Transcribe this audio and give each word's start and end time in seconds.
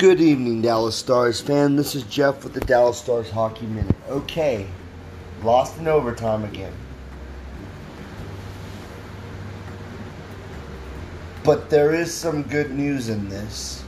Good 0.00 0.22
evening, 0.22 0.62
Dallas 0.62 0.96
Stars 0.96 1.42
fan. 1.42 1.76
This 1.76 1.94
is 1.94 2.04
Jeff 2.04 2.42
with 2.42 2.54
the 2.54 2.60
Dallas 2.60 2.98
Stars 2.98 3.28
Hockey 3.28 3.66
Minute. 3.66 3.94
Okay, 4.08 4.66
lost 5.42 5.78
in 5.78 5.86
overtime 5.86 6.42
again. 6.42 6.72
But 11.44 11.68
there 11.68 11.92
is 11.92 12.14
some 12.14 12.44
good 12.44 12.70
news 12.70 13.10
in 13.10 13.28
this. 13.28 13.84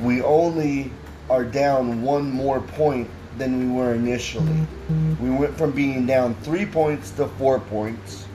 We 0.00 0.22
only 0.22 0.90
are 1.30 1.44
down 1.44 2.02
one 2.02 2.28
more 2.28 2.60
point 2.60 3.08
than 3.38 3.60
we 3.60 3.72
were 3.72 3.94
initially. 3.94 4.66
We 5.20 5.30
went 5.30 5.56
from 5.56 5.70
being 5.70 6.04
down 6.04 6.34
three 6.42 6.66
points 6.66 7.12
to 7.12 7.28
four 7.28 7.60
points. 7.60 8.26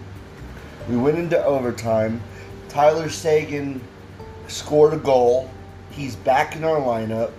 We 0.88 0.96
went 0.96 1.18
into 1.18 1.44
overtime. 1.44 2.22
Tyler 2.70 3.10
Seguin 3.10 3.82
scored 4.48 4.94
a 4.94 4.98
goal 4.98 5.50
He's 5.96 6.16
back 6.16 6.56
in 6.56 6.64
our 6.64 6.78
lineup. 6.78 7.32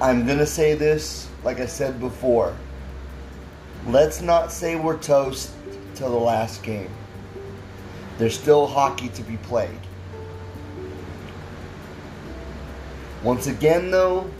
I'm 0.00 0.24
going 0.24 0.38
to 0.38 0.46
say 0.46 0.74
this 0.74 1.28
like 1.44 1.60
I 1.60 1.66
said 1.66 2.00
before. 2.00 2.56
Let's 3.86 4.22
not 4.22 4.50
say 4.50 4.76
we're 4.76 4.98
toast 4.98 5.52
till 5.94 6.10
the 6.10 6.16
last 6.16 6.62
game. 6.62 6.90
There's 8.18 8.38
still 8.38 8.66
hockey 8.66 9.10
to 9.10 9.22
be 9.22 9.36
played. 9.38 9.78
Once 13.22 13.46
again, 13.46 13.90
though, 13.90 14.30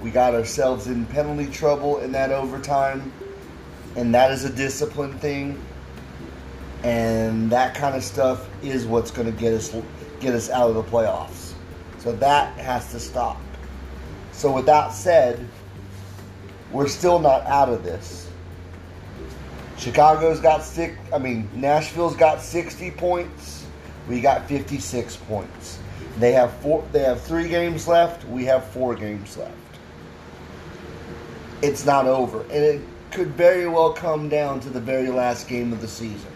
we 0.00 0.10
got 0.10 0.34
ourselves 0.34 0.86
in 0.86 1.06
penalty 1.06 1.50
trouble 1.50 1.98
in 1.98 2.12
that 2.12 2.30
overtime, 2.30 3.12
and 3.96 4.14
that 4.14 4.30
is 4.30 4.44
a 4.44 4.50
discipline 4.50 5.18
thing. 5.18 5.60
And 6.84 7.50
that 7.50 7.74
kind 7.74 7.96
of 7.96 8.04
stuff 8.04 8.48
is 8.62 8.86
what's 8.86 9.10
going 9.10 9.32
to 9.32 9.40
get 9.40 9.54
us 9.54 9.74
get 10.20 10.34
us 10.34 10.50
out 10.50 10.68
of 10.68 10.76
the 10.76 10.82
playoffs. 10.82 11.53
So 12.04 12.12
that 12.12 12.58
has 12.58 12.90
to 12.90 13.00
stop. 13.00 13.40
So, 14.32 14.52
with 14.52 14.66
that 14.66 14.92
said, 14.92 15.48
we're 16.70 16.86
still 16.86 17.18
not 17.18 17.46
out 17.46 17.70
of 17.70 17.82
this. 17.82 18.28
Chicago's 19.78 20.38
got 20.38 20.62
six, 20.62 20.98
I 21.14 21.18
mean, 21.18 21.48
Nashville's 21.54 22.14
got 22.14 22.42
60 22.42 22.90
points. 22.90 23.66
We 24.06 24.20
got 24.20 24.46
56 24.46 25.16
points. 25.16 25.78
They 26.18 26.32
have 26.32 26.52
four 26.58 26.86
they 26.92 27.00
have 27.00 27.22
3 27.22 27.48
games 27.48 27.88
left, 27.88 28.24
we 28.26 28.44
have 28.44 28.66
4 28.66 28.94
games 28.94 29.36
left. 29.38 29.56
It's 31.62 31.86
not 31.86 32.06
over, 32.06 32.42
and 32.42 32.52
it 32.52 32.80
could 33.12 33.28
very 33.28 33.66
well 33.66 33.94
come 33.94 34.28
down 34.28 34.60
to 34.60 34.68
the 34.68 34.80
very 34.80 35.08
last 35.08 35.48
game 35.48 35.72
of 35.72 35.80
the 35.80 35.88
season. 35.88 36.30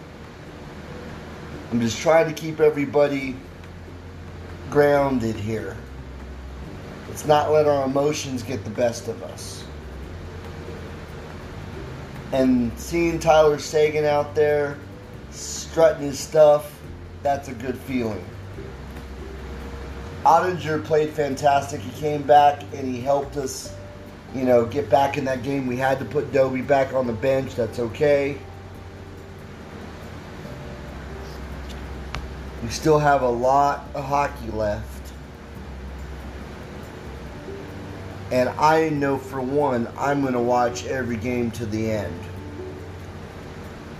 I'm 1.71 1.79
just 1.79 2.01
trying 2.01 2.27
to 2.27 2.33
keep 2.33 2.59
everybody 2.59 3.35
grounded 4.69 5.35
here. 5.35 5.75
Let's 7.07 7.25
not 7.25 7.51
let 7.51 7.67
our 7.67 7.85
emotions 7.85 8.43
get 8.43 8.63
the 8.63 8.69
best 8.69 9.07
of 9.07 9.21
us. 9.23 9.63
And 12.31 12.71
seeing 12.77 13.19
Tyler 13.19 13.57
Seguin 13.57 14.05
out 14.05 14.35
there 14.35 14.77
strutting 15.31 16.03
his 16.03 16.19
stuff, 16.19 16.79
that's 17.23 17.47
a 17.47 17.53
good 17.53 17.77
feeling. 17.77 18.23
Oettinger 20.23 20.83
played 20.83 21.09
fantastic. 21.09 21.81
He 21.81 21.91
came 21.99 22.21
back 22.23 22.61
and 22.73 22.93
he 22.93 23.01
helped 23.01 23.37
us, 23.37 23.73
you 24.35 24.43
know, 24.43 24.65
get 24.65 24.89
back 24.89 25.17
in 25.17 25.25
that 25.25 25.43
game. 25.43 25.65
We 25.65 25.77
had 25.77 25.97
to 25.99 26.05
put 26.05 26.31
Dobie 26.31 26.61
back 26.61 26.93
on 26.93 27.07
the 27.07 27.13
bench. 27.13 27.55
That's 27.55 27.79
okay. 27.79 28.37
We 32.63 32.69
still 32.69 32.99
have 32.99 33.21
a 33.21 33.29
lot 33.29 33.87
of 33.93 34.03
hockey 34.03 34.51
left. 34.51 35.13
And 38.31 38.49
I 38.49 38.89
know 38.89 39.17
for 39.17 39.41
one, 39.41 39.87
I'm 39.97 40.21
going 40.21 40.33
to 40.33 40.39
watch 40.39 40.85
every 40.85 41.17
game 41.17 41.51
to 41.51 41.65
the 41.65 41.89
end. 41.89 42.19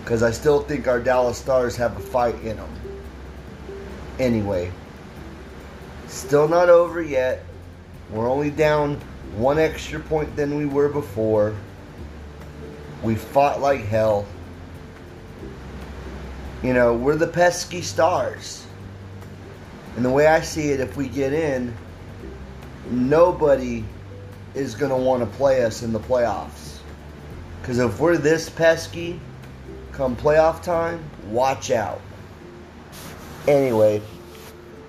Because 0.03 0.24
I 0.24 0.31
still 0.31 0.62
think 0.62 0.88
our 0.88 1.00
Dallas 1.00 1.38
Stars 1.38 1.75
have 1.78 1.97
a 1.97 2.00
fight 2.00 2.36
in 2.36 2.58
them. 2.58 2.70
Anyway, 4.20 4.72
still 6.08 6.47
not 6.47 6.70
over 6.70 7.02
yet. 7.02 7.44
We're 8.12 8.30
only 8.30 8.50
down 8.50 9.00
one 9.36 9.58
extra 9.58 10.00
point 10.00 10.36
than 10.36 10.58
we 10.58 10.66
were 10.66 10.90
before. 10.90 11.56
We 13.03 13.16
fought 13.16 13.62
like 13.62 13.81
hell. 13.86 14.26
You 16.64 16.74
know, 16.74 16.94
we're 16.94 17.16
the 17.16 17.28
pesky 17.28 17.81
stars. 17.81 18.66
And 19.96 20.03
the 20.03 20.09
way 20.09 20.28
I 20.28 20.42
see 20.42 20.72
it, 20.72 20.80
if 20.80 20.97
we 20.97 21.08
get 21.08 21.34
in, 21.34 21.75
nobody 22.90 23.84
is 24.56 24.75
going 24.75 24.92
to 24.92 24.97
want 24.97 25.22
to 25.24 25.38
play 25.38 25.64
us 25.64 25.84
in 25.84 25.94
the 25.94 26.00
playoffs. 26.00 26.80
Because 27.62 27.80
if 27.80 28.00
we're 28.00 28.18
this 28.18 28.50
pesky 28.50 29.20
come 29.92 30.16
playoff 30.16 30.62
time, 30.64 31.03
watch 31.30 31.72
out. 31.72 32.02
Anyway, 33.47 34.02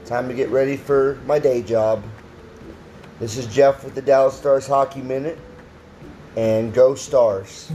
time 0.06 0.28
to 0.28 0.34
get 0.34 0.48
ready 0.50 0.76
for 0.76 1.18
my 1.26 1.38
day 1.38 1.62
job. 1.62 2.02
This 3.18 3.36
is 3.36 3.46
Jeff 3.46 3.84
with 3.84 3.94
the 3.94 4.02
Dallas 4.02 4.34
Stars 4.34 4.66
Hockey 4.66 5.02
Minute, 5.02 5.38
and 6.36 6.72
go 6.72 6.94
Stars. 6.94 7.70